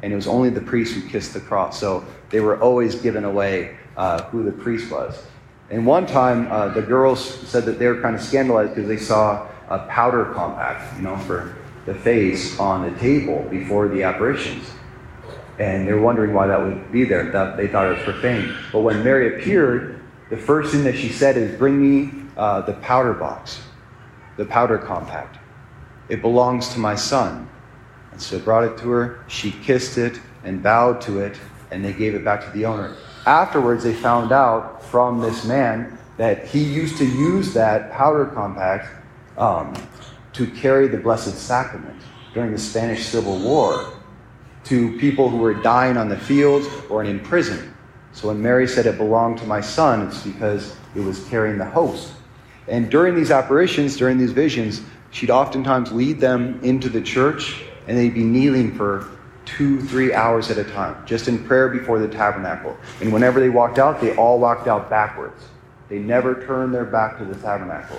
And 0.02 0.12
it 0.12 0.16
was 0.16 0.26
only 0.26 0.50
the 0.50 0.60
priest 0.60 0.94
who 0.94 1.08
kissed 1.08 1.34
the 1.34 1.40
cross. 1.40 1.78
So 1.78 2.04
they 2.30 2.40
were 2.40 2.60
always 2.60 2.94
given 2.96 3.24
away 3.24 3.76
uh, 3.96 4.22
who 4.24 4.42
the 4.42 4.52
priest 4.52 4.90
was. 4.90 5.22
And 5.70 5.86
one 5.86 6.06
time, 6.06 6.50
uh, 6.50 6.68
the 6.68 6.82
girls 6.82 7.22
said 7.22 7.64
that 7.66 7.78
they 7.78 7.86
were 7.86 8.00
kind 8.00 8.14
of 8.14 8.22
scandalized 8.22 8.74
because 8.74 8.88
they 8.88 8.96
saw 8.96 9.46
a 9.68 9.80
powder 9.80 10.26
compact, 10.34 10.96
you 10.96 11.02
know, 11.02 11.16
for 11.16 11.56
the 11.84 11.94
face 11.94 12.58
on 12.58 12.90
the 12.90 12.98
table 12.98 13.46
before 13.50 13.88
the 13.88 14.02
apparitions. 14.02 14.70
And 15.58 15.88
they're 15.88 16.00
wondering 16.00 16.34
why 16.34 16.46
that 16.46 16.60
would 16.60 16.92
be 16.92 17.04
there. 17.04 17.30
That 17.30 17.56
they 17.56 17.66
thought 17.66 17.86
it 17.86 17.96
was 17.96 18.02
profane. 18.04 18.54
But 18.72 18.80
when 18.80 19.02
Mary 19.02 19.36
appeared, 19.36 20.00
the 20.30 20.36
first 20.36 20.72
thing 20.72 20.84
that 20.84 20.96
she 20.96 21.08
said 21.08 21.36
is, 21.36 21.58
Bring 21.58 21.80
me 21.80 22.28
uh, 22.36 22.62
the 22.62 22.74
powder 22.74 23.12
box, 23.12 23.60
the 24.36 24.44
powder 24.44 24.78
compact. 24.78 25.38
It 26.08 26.22
belongs 26.22 26.68
to 26.74 26.78
my 26.78 26.94
son. 26.94 27.48
And 28.12 28.22
so 28.22 28.38
brought 28.38 28.64
it 28.64 28.78
to 28.78 28.90
her. 28.90 29.24
She 29.28 29.50
kissed 29.50 29.98
it 29.98 30.20
and 30.44 30.62
bowed 30.62 31.00
to 31.02 31.20
it, 31.20 31.38
and 31.70 31.84
they 31.84 31.92
gave 31.92 32.14
it 32.14 32.24
back 32.24 32.44
to 32.44 32.50
the 32.50 32.64
owner. 32.64 32.96
Afterwards, 33.26 33.84
they 33.84 33.94
found 33.94 34.32
out 34.32 34.82
from 34.84 35.20
this 35.20 35.44
man 35.44 35.98
that 36.16 36.46
he 36.46 36.62
used 36.62 36.96
to 36.98 37.04
use 37.04 37.52
that 37.54 37.92
powder 37.92 38.26
compact 38.26 38.88
um, 39.36 39.74
to 40.32 40.46
carry 40.46 40.88
the 40.88 40.96
Blessed 40.96 41.36
Sacrament 41.36 42.00
during 42.32 42.52
the 42.52 42.58
Spanish 42.58 43.06
Civil 43.06 43.38
War 43.40 43.97
to 44.68 44.96
people 44.98 45.30
who 45.30 45.38
were 45.38 45.54
dying 45.54 45.96
on 45.96 46.10
the 46.10 46.18
fields 46.18 46.68
or 46.90 47.02
in 47.02 47.18
prison. 47.20 47.74
So 48.12 48.28
when 48.28 48.42
Mary 48.42 48.68
said 48.68 48.84
it 48.84 48.98
belonged 48.98 49.38
to 49.38 49.46
my 49.46 49.62
son, 49.62 50.06
it's 50.06 50.22
because 50.22 50.76
it 50.94 51.00
was 51.00 51.26
carrying 51.28 51.56
the 51.56 51.64
host. 51.64 52.12
And 52.66 52.90
during 52.90 53.14
these 53.14 53.30
apparitions, 53.30 53.96
during 53.96 54.18
these 54.18 54.32
visions, 54.32 54.82
she'd 55.10 55.30
oftentimes 55.30 55.90
lead 55.90 56.20
them 56.20 56.60
into 56.62 56.90
the 56.90 57.00
church 57.00 57.62
and 57.86 57.96
they'd 57.96 58.12
be 58.12 58.24
kneeling 58.24 58.74
for 58.74 59.08
two, 59.46 59.80
three 59.80 60.12
hours 60.12 60.50
at 60.50 60.58
a 60.58 60.64
time, 60.64 61.06
just 61.06 61.28
in 61.28 61.42
prayer 61.44 61.68
before 61.70 61.98
the 61.98 62.08
tabernacle. 62.08 62.76
And 63.00 63.10
whenever 63.10 63.40
they 63.40 63.48
walked 63.48 63.78
out, 63.78 64.02
they 64.02 64.14
all 64.16 64.38
walked 64.38 64.68
out 64.68 64.90
backwards. 64.90 65.42
They 65.88 65.98
never 65.98 66.44
turned 66.44 66.74
their 66.74 66.84
back 66.84 67.16
to 67.16 67.24
the 67.24 67.34
tabernacle. 67.36 67.98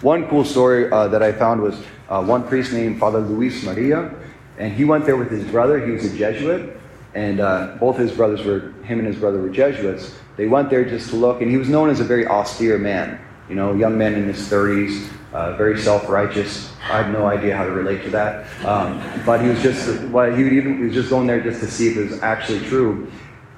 One 0.00 0.26
cool 0.28 0.46
story 0.46 0.90
uh, 0.90 1.08
that 1.08 1.22
I 1.22 1.32
found 1.32 1.60
was 1.60 1.78
uh, 2.08 2.24
one 2.24 2.48
priest 2.48 2.72
named 2.72 2.98
Father 2.98 3.20
Luis 3.20 3.62
Maria 3.62 4.14
and 4.60 4.74
he 4.74 4.84
went 4.84 5.06
there 5.06 5.16
with 5.16 5.30
his 5.30 5.50
brother. 5.50 5.84
He 5.84 5.90
was 5.90 6.04
a 6.04 6.14
Jesuit. 6.16 6.76
And 7.14 7.40
uh, 7.40 7.76
both 7.80 7.96
his 7.96 8.12
brothers 8.12 8.44
were, 8.44 8.72
him 8.84 8.98
and 8.98 9.06
his 9.06 9.16
brother 9.16 9.40
were 9.40 9.48
Jesuits. 9.48 10.14
They 10.36 10.46
went 10.46 10.68
there 10.68 10.84
just 10.84 11.08
to 11.10 11.16
look. 11.16 11.40
And 11.40 11.50
he 11.50 11.56
was 11.56 11.68
known 11.68 11.88
as 11.88 11.98
a 11.98 12.04
very 12.04 12.26
austere 12.26 12.78
man. 12.78 13.18
You 13.48 13.56
know, 13.56 13.74
young 13.74 13.96
man 13.96 14.14
in 14.14 14.24
his 14.24 14.48
30s, 14.48 15.10
uh, 15.32 15.56
very 15.56 15.80
self 15.80 16.08
righteous. 16.08 16.72
I 16.82 17.02
have 17.02 17.12
no 17.12 17.26
idea 17.26 17.56
how 17.56 17.64
to 17.64 17.70
relate 17.70 18.02
to 18.04 18.10
that. 18.10 18.46
Um, 18.64 19.02
but 19.24 19.40
he 19.40 19.48
was 19.48 19.60
just, 19.62 20.02
well, 20.08 20.32
he, 20.32 20.44
even, 20.44 20.76
he 20.76 20.84
was 20.84 20.94
just 20.94 21.08
going 21.08 21.26
there 21.26 21.40
just 21.40 21.60
to 21.60 21.66
see 21.66 21.88
if 21.88 21.96
it 21.96 22.10
was 22.10 22.22
actually 22.22 22.60
true. 22.66 23.10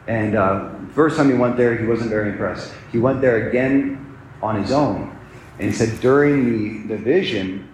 And 0.06 0.36
uh, 0.36 0.70
first 0.94 1.16
time 1.16 1.28
he 1.28 1.36
went 1.36 1.56
there, 1.56 1.76
he 1.76 1.84
wasn't 1.84 2.10
very 2.10 2.30
impressed. 2.30 2.72
He 2.92 2.98
went 2.98 3.20
there 3.20 3.48
again 3.48 4.16
on 4.40 4.62
his 4.62 4.70
own. 4.70 5.14
And 5.58 5.68
he 5.68 5.72
said 5.74 6.00
during 6.00 6.86
the, 6.86 6.94
the 6.94 7.02
vision, 7.02 7.68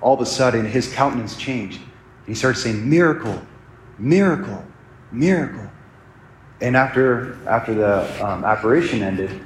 all 0.00 0.14
of 0.14 0.20
a 0.20 0.26
sudden 0.26 0.64
his 0.64 0.92
countenance 0.92 1.36
changed 1.36 1.80
he 2.26 2.34
started 2.34 2.58
saying, 2.58 2.88
Miracle, 2.88 3.40
miracle, 3.98 4.64
miracle. 5.12 5.70
And 6.60 6.76
after, 6.76 7.38
after 7.46 7.74
the 7.74 8.24
um, 8.24 8.44
apparition 8.44 9.02
ended, 9.02 9.40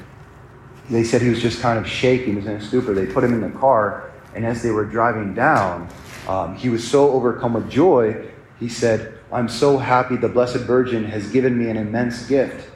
they 0.90 1.04
said 1.04 1.20
he 1.20 1.28
was 1.28 1.42
just 1.42 1.60
kind 1.60 1.78
of 1.78 1.86
shaking, 1.86 2.30
he 2.30 2.36
was 2.36 2.46
in 2.46 2.56
a 2.56 2.60
stupor. 2.60 2.94
They 2.94 3.06
put 3.06 3.24
him 3.24 3.34
in 3.34 3.40
the 3.40 3.58
car, 3.58 4.10
and 4.34 4.46
as 4.46 4.62
they 4.62 4.70
were 4.70 4.84
driving 4.84 5.34
down, 5.34 5.88
um, 6.28 6.56
he 6.56 6.68
was 6.68 6.86
so 6.86 7.10
overcome 7.10 7.54
with 7.54 7.70
joy, 7.70 8.30
he 8.60 8.68
said, 8.68 9.18
I'm 9.32 9.48
so 9.48 9.78
happy 9.78 10.16
the 10.16 10.28
Blessed 10.28 10.58
Virgin 10.58 11.04
has 11.04 11.30
given 11.30 11.58
me 11.58 11.70
an 11.70 11.76
immense 11.76 12.26
gift. 12.26 12.70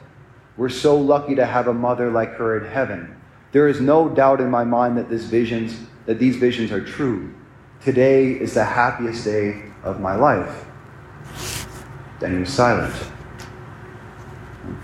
We're 0.57 0.69
so 0.69 0.97
lucky 0.97 1.35
to 1.35 1.45
have 1.45 1.67
a 1.67 1.73
mother 1.73 2.11
like 2.11 2.35
her 2.35 2.57
in 2.63 2.71
heaven. 2.71 3.19
There 3.51 3.67
is 3.67 3.81
no 3.81 4.09
doubt 4.09 4.39
in 4.41 4.49
my 4.49 4.63
mind 4.63 4.97
that, 4.97 5.09
this 5.09 5.25
visions, 5.25 5.79
that 6.05 6.19
these 6.19 6.35
visions 6.35 6.71
are 6.71 6.83
true. 6.83 7.33
Today 7.83 8.31
is 8.31 8.53
the 8.53 8.63
happiest 8.63 9.25
day 9.25 9.63
of 9.83 9.99
my 9.99 10.15
life. 10.15 10.65
Then 12.19 12.33
he 12.33 12.39
was 12.39 12.49
silent. 12.49 12.93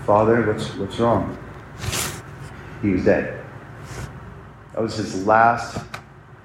Father, 0.04 0.42
what's, 0.46 0.74
what's 0.76 0.98
wrong? 0.98 1.38
He 2.82 2.90
was 2.90 3.04
dead. 3.04 3.44
That 4.74 4.82
was 4.82 4.94
his 4.96 5.26
last, 5.26 5.84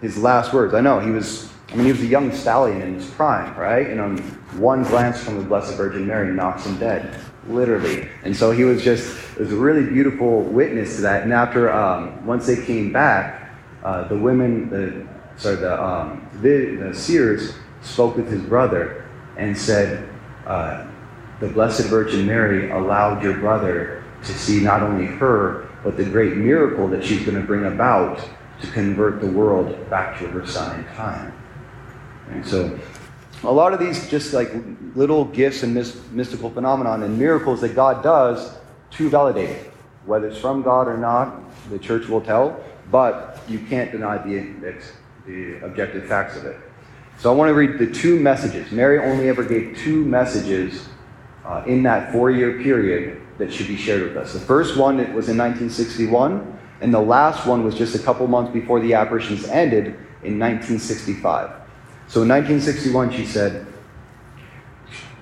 his 0.02 0.18
last 0.18 0.54
words. 0.54 0.74
I 0.74 0.82
know 0.82 1.00
he 1.00 1.12
was. 1.12 1.52
I 1.70 1.76
mean, 1.76 1.86
he 1.88 1.92
was 1.92 2.02
a 2.02 2.06
young 2.06 2.32
stallion 2.32 2.82
in 2.82 2.94
his 2.94 3.10
prime, 3.10 3.58
right? 3.58 3.88
And 3.88 4.00
on 4.00 4.18
one 4.60 4.84
glance 4.84 5.22
from 5.22 5.38
the 5.38 5.44
Blessed 5.44 5.76
Virgin 5.76 6.08
Mary 6.08 6.34
knocks 6.34 6.66
him 6.66 6.78
dead, 6.78 7.20
literally. 7.48 8.08
And 8.24 8.36
so 8.36 8.52
he 8.52 8.64
was 8.64 8.84
just. 8.84 9.18
It 9.36 9.42
was 9.42 9.52
a 9.52 9.58
really 9.58 9.86
beautiful 9.86 10.42
witness 10.42 10.96
to 10.98 11.02
that. 11.02 11.24
And 11.24 11.34
after, 11.34 11.72
um, 11.72 12.26
once 12.26 12.46
they 12.46 12.64
came 12.66 12.94
back, 12.94 13.52
uh, 13.84 14.08
the 14.08 14.18
women, 14.18 14.70
the 14.70 15.06
sorry, 15.38 15.58
the 15.58 15.84
um, 15.84 16.28
the, 16.42 16.76
the 16.76 16.94
seers 16.94 17.54
spoke 17.86 18.18
with 18.18 18.30
his 18.30 18.42
brother 18.42 19.06
and 19.38 19.58
said, 19.58 20.10
uh, 20.46 20.86
The 21.40 21.48
Blessed 21.50 21.86
Virgin 21.86 22.26
Mary 22.26 22.72
allowed 22.72 23.24
your 23.24 23.38
brother 23.38 24.04
to 24.24 24.34
see 24.34 24.62
not 24.62 24.82
only 24.82 25.06
her, 25.06 25.70
but 25.84 25.98
the 25.98 26.04
great 26.04 26.36
miracle 26.36 26.88
that 26.88 27.04
she's 27.04 27.24
going 27.26 27.40
to 27.40 27.46
bring 27.46 27.66
about 27.66 28.20
to 28.62 28.68
convert 28.72 29.22
the 29.22 29.28
world 29.28 29.90
back 29.90 30.18
to 30.20 30.28
her 30.28 30.46
son 30.46 30.80
in 30.80 30.86
time. 30.96 31.34
And 32.30 32.46
so, 32.46 32.80
a 33.44 33.52
lot 33.52 33.74
of 33.74 33.80
these 33.80 34.10
just 34.10 34.34
like 34.34 34.52
little 34.96 35.26
gifts 35.26 35.62
and 35.62 35.76
mystical 35.76 36.50
phenomenon 36.50 37.04
and 37.04 37.20
miracles 37.20 37.62
that 37.62 37.76
God 37.76 38.02
does 38.02 38.56
to 38.92 39.10
validate 39.10 39.50
it. 39.50 39.72
Whether 40.06 40.28
it's 40.28 40.40
from 40.40 40.64
God 40.64 40.88
or 40.88 40.98
not, 40.98 41.42
the 41.70 41.78
church 41.78 42.08
will 42.08 42.22
tell, 42.22 42.64
but 42.92 43.40
you 43.48 43.60
can't 43.60 43.92
deny 43.92 44.18
the, 44.18 44.76
the 45.28 45.66
objective 45.66 46.08
facts 46.08 46.38
of 46.38 46.46
it. 46.46 46.58
So 47.18 47.32
I 47.32 47.36
want 47.36 47.50
to 47.50 47.54
read 47.54 47.80
the 47.80 47.88
two 47.88 48.20
messages. 48.20 48.72
Mary 48.72 49.00
only 49.00 49.30
ever 49.30 49.44
gave 49.44 49.78
two 49.78 50.04
messages 50.04 50.88
uh, 51.46 51.64
in 51.66 51.84
that 51.84 52.12
four 52.12 52.32
year 52.32 52.62
period 52.62 53.22
that 53.38 53.54
should 53.54 53.68
be 53.68 53.78
shared 53.78 54.04
with 54.04 54.18
us. 54.18 54.34
The 54.34 54.40
first 54.40 54.78
one 54.78 54.98
was 54.98 55.30
in 55.30 55.38
1961, 55.38 56.60
and 56.82 56.94
the 56.94 57.00
last 57.00 57.46
one 57.48 57.64
was 57.64 57.76
just 57.76 57.96
a 57.96 58.00
couple 58.00 58.28
months 58.28 58.52
before 58.52 58.80
the 58.80 58.94
apparitions 58.94 59.46
ended 59.48 59.86
in 60.24 60.40
1965. 60.40 61.52
So 62.08 62.22
in 62.22 62.30
1961, 62.30 63.12
she 63.12 63.26
said, 63.26 63.66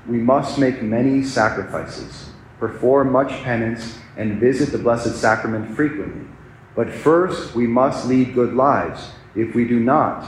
We 0.08 0.18
must 0.18 0.60
make 0.60 0.82
many 0.82 1.24
sacrifices, 1.24 2.30
perform 2.60 3.12
much 3.12 3.30
penance, 3.44 3.98
and 4.18 4.40
visit 4.40 4.72
the 4.72 4.78
Blessed 4.78 5.16
Sacrament 5.16 5.76
frequently. 5.76 6.28
But 6.76 6.90
first, 6.90 7.56
we 7.56 7.68
must 7.68 8.08
lead 8.08 8.34
good 8.34 8.54
lives. 8.54 9.12
If 9.36 9.56
we 9.56 9.68
do 9.68 9.80
not, 9.80 10.26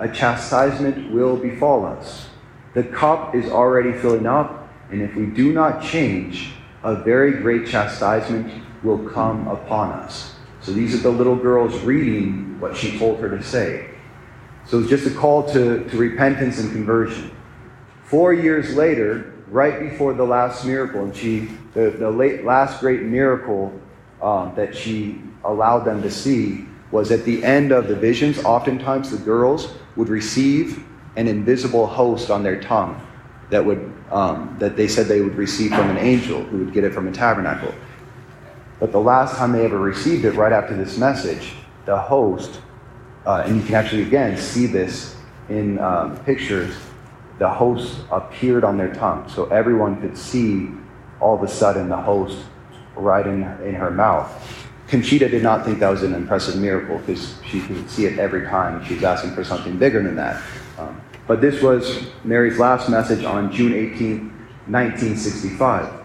a 0.00 0.08
chastisement 0.08 1.12
will 1.12 1.36
befall 1.36 1.84
us. 1.84 2.28
The 2.74 2.82
cup 2.84 3.34
is 3.34 3.50
already 3.50 3.92
filling 3.92 4.26
up, 4.26 4.68
and 4.90 5.02
if 5.02 5.14
we 5.14 5.26
do 5.26 5.52
not 5.52 5.82
change, 5.82 6.52
a 6.82 6.96
very 6.96 7.32
great 7.32 7.66
chastisement 7.66 8.64
will 8.82 9.06
come 9.10 9.46
upon 9.46 9.92
us. 9.92 10.36
So 10.62 10.72
these 10.72 10.94
are 10.94 10.98
the 10.98 11.10
little 11.10 11.36
girls 11.36 11.78
reading 11.80 12.58
what 12.58 12.76
she 12.76 12.98
told 12.98 13.20
her 13.20 13.28
to 13.28 13.42
say. 13.42 13.90
So 14.66 14.80
it's 14.80 14.88
just 14.88 15.06
a 15.06 15.10
call 15.10 15.42
to, 15.52 15.86
to 15.88 15.96
repentance 15.96 16.58
and 16.58 16.72
conversion. 16.72 17.30
Four 18.04 18.32
years 18.32 18.74
later, 18.74 19.34
right 19.48 19.80
before 19.80 20.14
the 20.14 20.24
last 20.24 20.64
miracle, 20.64 21.04
and 21.04 21.14
she, 21.14 21.48
the, 21.74 21.90
the 21.90 22.10
late, 22.10 22.44
last 22.44 22.80
great 22.80 23.02
miracle 23.02 23.78
um, 24.22 24.54
that 24.54 24.74
she 24.74 25.20
allowed 25.44 25.80
them 25.80 26.00
to 26.02 26.10
see 26.10 26.66
was 26.90 27.10
at 27.10 27.24
the 27.24 27.44
end 27.44 27.72
of 27.72 27.88
the 27.88 27.94
visions. 27.94 28.42
Oftentimes, 28.44 29.10
the 29.10 29.18
girls 29.18 29.74
would 30.00 30.08
receive 30.08 30.82
an 31.16 31.28
invisible 31.28 31.86
host 31.86 32.30
on 32.30 32.42
their 32.42 32.60
tongue 32.60 33.00
that 33.50 33.64
would 33.64 33.92
um, 34.10 34.56
that 34.58 34.76
they 34.76 34.88
said 34.88 35.06
they 35.06 35.20
would 35.20 35.36
receive 35.36 35.70
from 35.70 35.88
an 35.90 35.98
angel 35.98 36.42
who 36.42 36.64
would 36.64 36.72
get 36.72 36.82
it 36.82 36.92
from 36.92 37.06
a 37.06 37.12
tabernacle. 37.12 37.72
But 38.80 38.92
the 38.92 39.00
last 39.00 39.36
time 39.36 39.52
they 39.52 39.64
ever 39.64 39.78
received 39.78 40.24
it, 40.24 40.32
right 40.32 40.52
after 40.52 40.74
this 40.74 40.96
message, 40.96 41.52
the 41.84 41.98
host, 41.98 42.60
uh, 43.26 43.44
and 43.46 43.56
you 43.56 43.62
can 43.62 43.74
actually 43.74 44.02
again 44.02 44.36
see 44.38 44.66
this 44.66 45.16
in 45.48 45.78
um, 45.78 46.16
pictures, 46.24 46.74
the 47.38 47.48
host 47.48 48.00
appeared 48.10 48.64
on 48.64 48.78
their 48.78 48.92
tongue, 48.94 49.28
so 49.28 49.44
everyone 49.46 50.00
could 50.00 50.16
see 50.16 50.70
all 51.20 51.36
of 51.36 51.42
a 51.42 51.48
sudden 51.48 51.88
the 51.88 51.96
host 51.96 52.38
right 52.96 53.26
in, 53.26 53.42
in 53.62 53.74
her 53.74 53.90
mouth. 53.90 54.30
Conchita 54.90 55.28
did 55.28 55.44
not 55.44 55.64
think 55.64 55.78
that 55.78 55.88
was 55.88 56.02
an 56.02 56.14
impressive 56.14 56.56
miracle 56.56 56.98
because 56.98 57.36
she 57.46 57.60
could 57.60 57.88
see 57.88 58.06
it 58.06 58.18
every 58.18 58.44
time. 58.44 58.84
She 58.84 58.94
was 58.94 59.04
asking 59.04 59.36
for 59.36 59.44
something 59.44 59.78
bigger 59.78 60.02
than 60.02 60.16
that. 60.16 60.42
Um, 60.78 61.00
but 61.28 61.40
this 61.40 61.62
was 61.62 62.08
Mary's 62.24 62.58
last 62.58 62.88
message 62.88 63.24
on 63.24 63.52
June 63.52 63.72
18, 63.72 64.18
1965. 64.66 66.02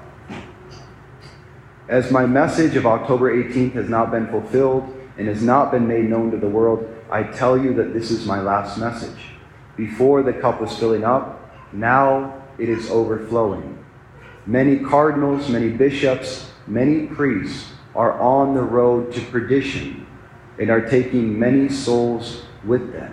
As 1.90 2.12
my 2.12 2.28
message 2.28 2.76
of 2.76 2.86
October 2.86 3.36
18th 3.36 3.74
has 3.74 3.90
not 3.90 4.12
been 4.12 4.28
fulfilled 4.28 4.84
and 5.18 5.28
has 5.28 5.42
not 5.42 5.72
been 5.72 5.88
made 5.88 6.06
known 6.06 6.30
to 6.30 6.38
the 6.38 6.48
world, 6.48 6.88
I 7.10 7.24
tell 7.24 7.58
you 7.58 7.74
that 7.74 7.92
this 7.92 8.12
is 8.12 8.28
my 8.28 8.40
last 8.40 8.78
message. 8.78 9.32
Before 9.76 10.22
the 10.22 10.34
cup 10.34 10.62
was 10.62 10.78
filling 10.78 11.04
up, 11.04 11.52
now 11.74 12.40
it 12.60 12.70
is 12.70 12.92
overflowing. 12.92 13.84
Many 14.46 14.78
cardinals, 14.78 15.50
many 15.50 15.70
bishops, 15.70 16.52
many 16.68 17.08
priests, 17.08 17.72
are 17.96 18.20
on 18.20 18.54
the 18.54 18.62
road 18.62 19.14
to 19.14 19.22
perdition 19.22 20.06
and 20.60 20.70
are 20.70 20.82
taking 20.82 21.38
many 21.40 21.70
souls 21.70 22.46
with 22.66 22.92
them. 22.94 23.12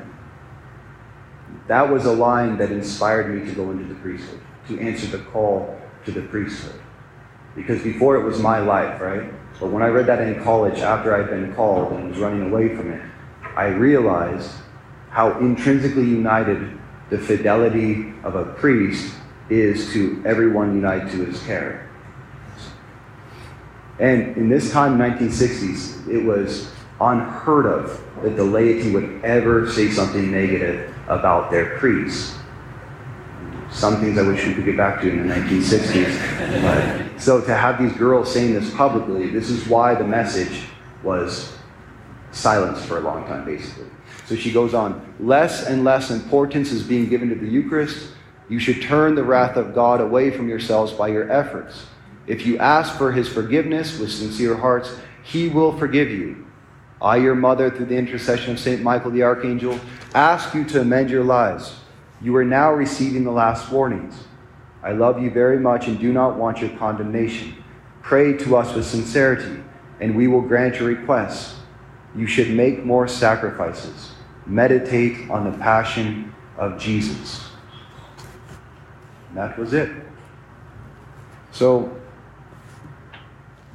That 1.69 1.89
was 1.89 2.05
a 2.05 2.13
line 2.13 2.59
that 2.59 2.73
inspired 2.73 3.33
me 3.33 3.49
to 3.49 3.55
go 3.55 3.71
into 3.71 3.85
the 3.85 3.95
priesthood, 3.97 4.41
to 4.69 4.81
answer 4.81 5.07
the 5.07 5.23
call 5.25 5.79
to 6.05 6.11
the 6.11 6.23
priesthood. 6.23 6.81
Because 7.55 7.83
before 7.83 8.17
it 8.17 8.25
was 8.25 8.41
my 8.41 8.59
life, 8.59 9.01
right? 9.01 9.33
But 9.61 9.71
when 9.71 9.83
I 9.83 9.89
read 9.89 10.07
that 10.07 10.21
in 10.21 10.43
college 10.43 10.81
after 10.81 11.15
I'd 11.15 11.31
been 11.31 11.55
called 11.55 11.93
and 11.93 12.11
was 12.11 12.19
running 12.19 12.51
away 12.51 12.75
from 12.75 12.91
it, 12.91 13.03
I 13.57 13.67
realized 13.67 14.51
how 15.11 15.39
intrinsically 15.39 16.05
united 16.05 16.79
the 17.11 17.19
fidelity 17.19 18.15
of 18.25 18.35
a 18.35 18.47
priest 18.55 19.15
is 19.51 19.93
to 19.93 20.23
everyone 20.25 20.75
united 20.75 21.11
to 21.11 21.25
his 21.27 21.41
care. 21.43 21.92
And 24.03 24.37
in 24.37 24.49
this 24.49 24.73
time, 24.73 24.99
1960s, 24.99 26.09
it 26.09 26.25
was 26.25 26.73
unheard 27.01 27.67
of 27.67 28.03
that 28.21 28.37
the 28.37 28.43
laity 28.43 28.91
would 28.91 29.25
ever 29.25 29.71
say 29.71 29.91
something 29.91 30.29
negative 30.29 30.93
about 31.07 31.53
their 31.53 31.79
priests. 31.79 32.37
Some 33.71 34.01
things 34.01 34.19
I 34.19 34.23
wish 34.23 34.45
we 34.45 34.55
could 34.55 34.65
get 34.65 34.77
back 34.77 35.01
to 35.03 35.09
in 35.09 35.29
the 35.29 35.33
1960s. 35.33 36.63
But, 36.63 37.21
so 37.21 37.41
to 37.43 37.55
have 37.55 37.79
these 37.79 37.93
girls 37.93 38.33
saying 38.33 38.55
this 38.55 38.75
publicly, 38.75 39.31
this 39.31 39.49
is 39.49 39.69
why 39.69 39.95
the 39.95 40.05
message 40.05 40.65
was 41.05 41.57
silenced 42.33 42.85
for 42.87 42.99
a 42.99 43.03
long 43.03 43.25
time, 43.29 43.45
basically. 43.45 43.87
So 44.27 44.35
she 44.35 44.51
goes 44.51 44.75
on 44.75 45.15
less 45.21 45.67
and 45.67 45.85
less 45.85 46.11
importance 46.11 46.73
is 46.73 46.83
being 46.83 47.09
given 47.09 47.29
to 47.29 47.37
the 47.37 47.47
Eucharist. 47.47 48.15
You 48.49 48.59
should 48.59 48.83
turn 48.83 49.15
the 49.15 49.23
wrath 49.23 49.57
of 49.57 49.77
God 49.77 50.01
away 50.01 50.33
from 50.33 50.49
yourselves 50.49 50.93
by 50.93 51.07
your 51.07 51.31
efforts. 51.31 51.87
If 52.27 52.47
you 52.47 52.59
ask 52.59 52.97
for 52.97 53.13
his 53.13 53.29
forgiveness 53.29 53.99
with 53.99 54.13
sincere 54.13 54.57
hearts, 54.57 54.95
he 55.23 55.49
will 55.49 55.77
forgive 55.77 56.11
you. 56.11 56.47
I, 57.01 57.17
your 57.17 57.35
mother, 57.35 57.71
through 57.71 57.87
the 57.87 57.97
intercession 57.97 58.53
of 58.53 58.61
St. 58.61 58.81
Michael 58.81 59.11
the 59.11 59.25
Archangel, 59.25 59.79
ask 60.15 60.55
you 60.55 60.65
to 60.67 60.81
amend 60.81 61.11
your 61.11 61.25
lives. 61.25 61.75
You 62.21 62.37
are 62.37 62.45
now 62.45 62.73
receiving 62.73 63.25
the 63.25 63.33
last 63.33 63.71
warnings. 63.73 64.15
I 64.83 64.93
love 64.93 65.21
you 65.21 65.31
very 65.31 65.59
much 65.59 65.89
and 65.89 65.99
do 65.99 66.13
not 66.13 66.37
want 66.37 66.61
your 66.61 66.71
condemnation. 66.77 67.57
Pray 68.03 68.37
to 68.39 68.57
us 68.57 68.75
with 68.75 68.87
sincerity, 68.87 69.63
and 70.01 70.17
we 70.17 70.29
will 70.29 70.43
grant 70.43 70.77
your 70.77 70.89
requests. 70.89 71.57
You 72.15 72.27
should 72.27 72.51
make 72.51 72.85
more 72.85 73.09
sacrifices. 73.09 74.13
Meditate 74.47 75.31
on 75.31 75.51
the 75.51 75.57
passion 75.59 76.33
of 76.57 76.79
Jesus. 76.79 77.49
And 79.29 79.39
that 79.39 79.59
was 79.59 79.73
it. 79.73 79.91
So, 81.53 81.97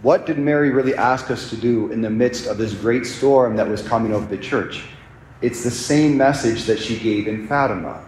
what 0.01 0.25
did 0.25 0.37
Mary 0.37 0.69
really 0.69 0.95
ask 0.95 1.31
us 1.31 1.49
to 1.49 1.57
do 1.57 1.91
in 1.91 2.01
the 2.01 2.09
midst 2.09 2.45
of 2.45 2.57
this 2.57 2.73
great 2.73 3.05
storm 3.05 3.55
that 3.55 3.67
was 3.67 3.81
coming 3.81 4.13
over 4.13 4.25
the 4.27 4.37
church? 4.37 4.83
It's 5.41 5.63
the 5.63 5.71
same 5.71 6.17
message 6.17 6.65
that 6.65 6.79
she 6.79 6.99
gave 6.99 7.27
in 7.27 7.47
Fatima 7.47 8.03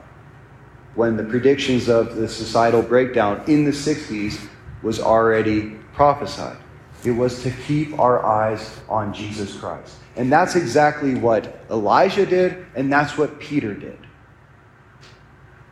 when 0.95 1.17
the 1.17 1.23
predictions 1.23 1.89
of 1.89 2.15
the 2.15 2.27
societal 2.27 2.81
breakdown 2.81 3.43
in 3.47 3.63
the 3.63 3.71
60s 3.71 4.47
was 4.83 4.99
already 4.99 5.77
prophesied. 5.93 6.57
It 7.03 7.11
was 7.11 7.41
to 7.43 7.51
keep 7.51 7.97
our 7.97 8.25
eyes 8.25 8.79
on 8.89 9.13
Jesus 9.13 9.55
Christ. 9.57 9.95
And 10.15 10.31
that's 10.31 10.55
exactly 10.55 11.15
what 11.15 11.63
Elijah 11.69 12.25
did, 12.25 12.65
and 12.75 12.91
that's 12.91 13.17
what 13.17 13.39
Peter 13.39 13.73
did. 13.73 13.97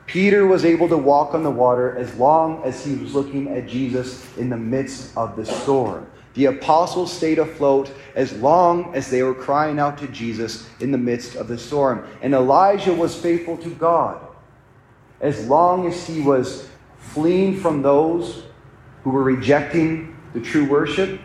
Peter 0.08 0.48
was 0.48 0.64
able 0.64 0.88
to 0.88 0.98
walk 0.98 1.34
on 1.34 1.44
the 1.44 1.52
water 1.52 1.96
as 1.98 2.16
long 2.16 2.64
as 2.64 2.84
he 2.84 2.96
was 2.96 3.14
looking 3.14 3.50
at 3.50 3.68
Jesus 3.68 4.26
in 4.38 4.50
the 4.50 4.58
midst 4.58 5.16
of 5.18 5.36
the 5.36 5.46
storm. 5.46 6.08
The 6.34 6.46
apostles 6.46 7.12
stayed 7.12 7.40
afloat 7.40 7.92
as 8.16 8.32
long 8.34 8.96
as 8.96 9.10
they 9.10 9.22
were 9.22 9.34
crying 9.34 9.80
out 9.80 9.98
to 9.98 10.08
Jesus 10.08 10.70
in 10.80 10.92
the 10.92 10.98
midst 10.98 11.36
of 11.36 11.48
the 11.50 11.58
storm. 11.58 12.08
And 12.22 12.34
Elijah 12.34 12.94
was 12.94 13.20
faithful 13.20 13.58
to 13.58 13.70
God 13.76 14.22
as 15.20 15.48
long 15.48 15.88
as 15.88 16.08
he 16.08 16.22
was 16.22 16.70
fleeing 17.00 17.60
from 17.60 17.82
those 17.82 18.44
who 19.04 19.10
were 19.10 19.24
rejecting 19.24 20.16
the 20.34 20.40
true 20.40 20.70
worship 20.70 21.20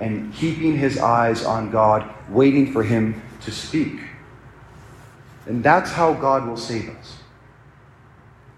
and 0.00 0.32
keeping 0.34 0.76
his 0.76 0.98
eyes 0.98 1.44
on 1.44 1.70
God, 1.70 2.08
waiting 2.28 2.72
for 2.72 2.84
him 2.84 3.20
to 3.40 3.50
speak. 3.50 3.98
And 5.46 5.64
that's 5.64 5.90
how 5.90 6.12
God 6.12 6.46
will 6.46 6.56
save 6.56 6.90
us. 6.90 7.16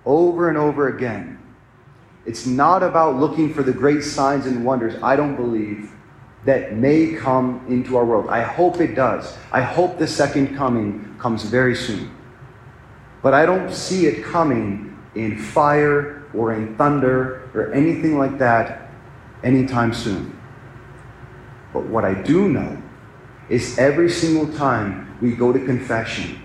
Over 0.09 0.49
and 0.49 0.57
over 0.57 0.89
again. 0.89 1.39
It's 2.25 2.47
not 2.47 2.83
about 2.83 3.17
looking 3.17 3.53
for 3.53 3.63
the 3.63 3.75
great 3.75 4.03
signs 4.03 4.47
and 4.47 4.65
wonders, 4.65 5.01
I 5.03 5.17
don't 5.17 5.37
believe, 5.37 5.93
that 6.47 6.75
may 6.75 7.13
come 7.13 7.67
into 7.69 7.95
our 7.99 8.07
world. 8.07 8.31
I 8.31 8.41
hope 8.41 8.81
it 8.81 8.95
does. 8.95 9.37
I 9.53 9.61
hope 9.61 9.99
the 9.99 10.07
second 10.07 10.57
coming 10.57 11.15
comes 11.19 11.43
very 11.43 11.77
soon. 11.77 12.11
But 13.23 13.35
I 13.35 13.45
don't 13.45 13.71
see 13.71 14.07
it 14.07 14.25
coming 14.25 14.99
in 15.15 15.37
fire 15.37 16.27
or 16.33 16.55
in 16.55 16.75
thunder 16.79 17.51
or 17.53 17.71
anything 17.75 18.17
like 18.17 18.39
that 18.39 18.91
anytime 19.45 19.93
soon. 19.93 20.41
But 21.75 21.85
what 21.85 22.07
I 22.07 22.15
do 22.15 22.49
know 22.49 22.83
is 23.51 23.79
every 23.79 24.09
single 24.09 24.51
time 24.57 25.19
we 25.21 25.33
go 25.33 25.53
to 25.53 25.63
confession 25.67 26.41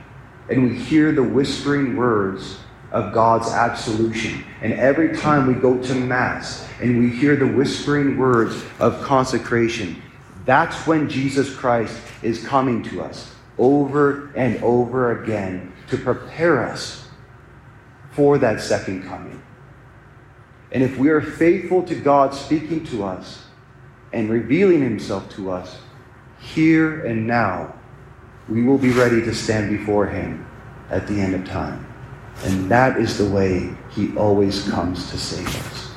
and 0.49 0.63
we 0.63 0.77
hear 0.77 1.13
the 1.13 1.23
whispering 1.23 1.95
words 1.95 2.57
of 2.93 3.11
God's 3.11 3.49
absolution, 3.49 4.45
and 4.61 4.71
every 4.73 5.17
time 5.17 5.47
we 5.47 5.55
go 5.55 5.81
to 5.81 5.95
Mass 5.95 6.65
and 6.79 6.99
we 6.99 7.09
hear 7.09 7.35
the 7.35 7.47
whispering 7.47 8.17
words 8.17 8.63
of 8.79 9.01
consecration, 9.01 10.01
that's 10.45 10.85
when 10.85 11.09
Jesus 11.09 11.53
Christ 11.53 11.99
is 12.21 12.45
coming 12.45 12.83
to 12.83 13.01
us 13.01 13.33
over 13.57 14.31
and 14.35 14.63
over 14.63 15.23
again 15.23 15.73
to 15.89 15.97
prepare 15.97 16.65
us 16.65 17.07
for 18.11 18.37
that 18.37 18.61
second 18.61 19.03
coming. 19.03 19.41
And 20.71 20.83
if 20.83 20.97
we 20.97 21.09
are 21.09 21.21
faithful 21.21 21.83
to 21.83 21.95
God 21.95 22.33
speaking 22.33 22.85
to 22.87 23.03
us 23.03 23.45
and 24.11 24.29
revealing 24.29 24.81
Himself 24.81 25.29
to 25.31 25.51
us 25.51 25.77
here 26.39 27.05
and 27.05 27.25
now, 27.25 27.73
we 28.49 28.61
will 28.63 28.77
be 28.77 28.91
ready 28.91 29.21
to 29.21 29.33
stand 29.33 29.75
before 29.75 30.07
Him 30.07 30.47
at 30.89 31.07
the 31.07 31.19
end 31.19 31.33
of 31.33 31.45
time. 31.47 31.92
And 32.43 32.69
that 32.69 32.99
is 32.99 33.17
the 33.17 33.29
way 33.29 33.73
He 33.91 34.15
always 34.17 34.67
comes 34.69 35.09
to 35.11 35.17
save 35.17 35.47
us. 35.47 35.92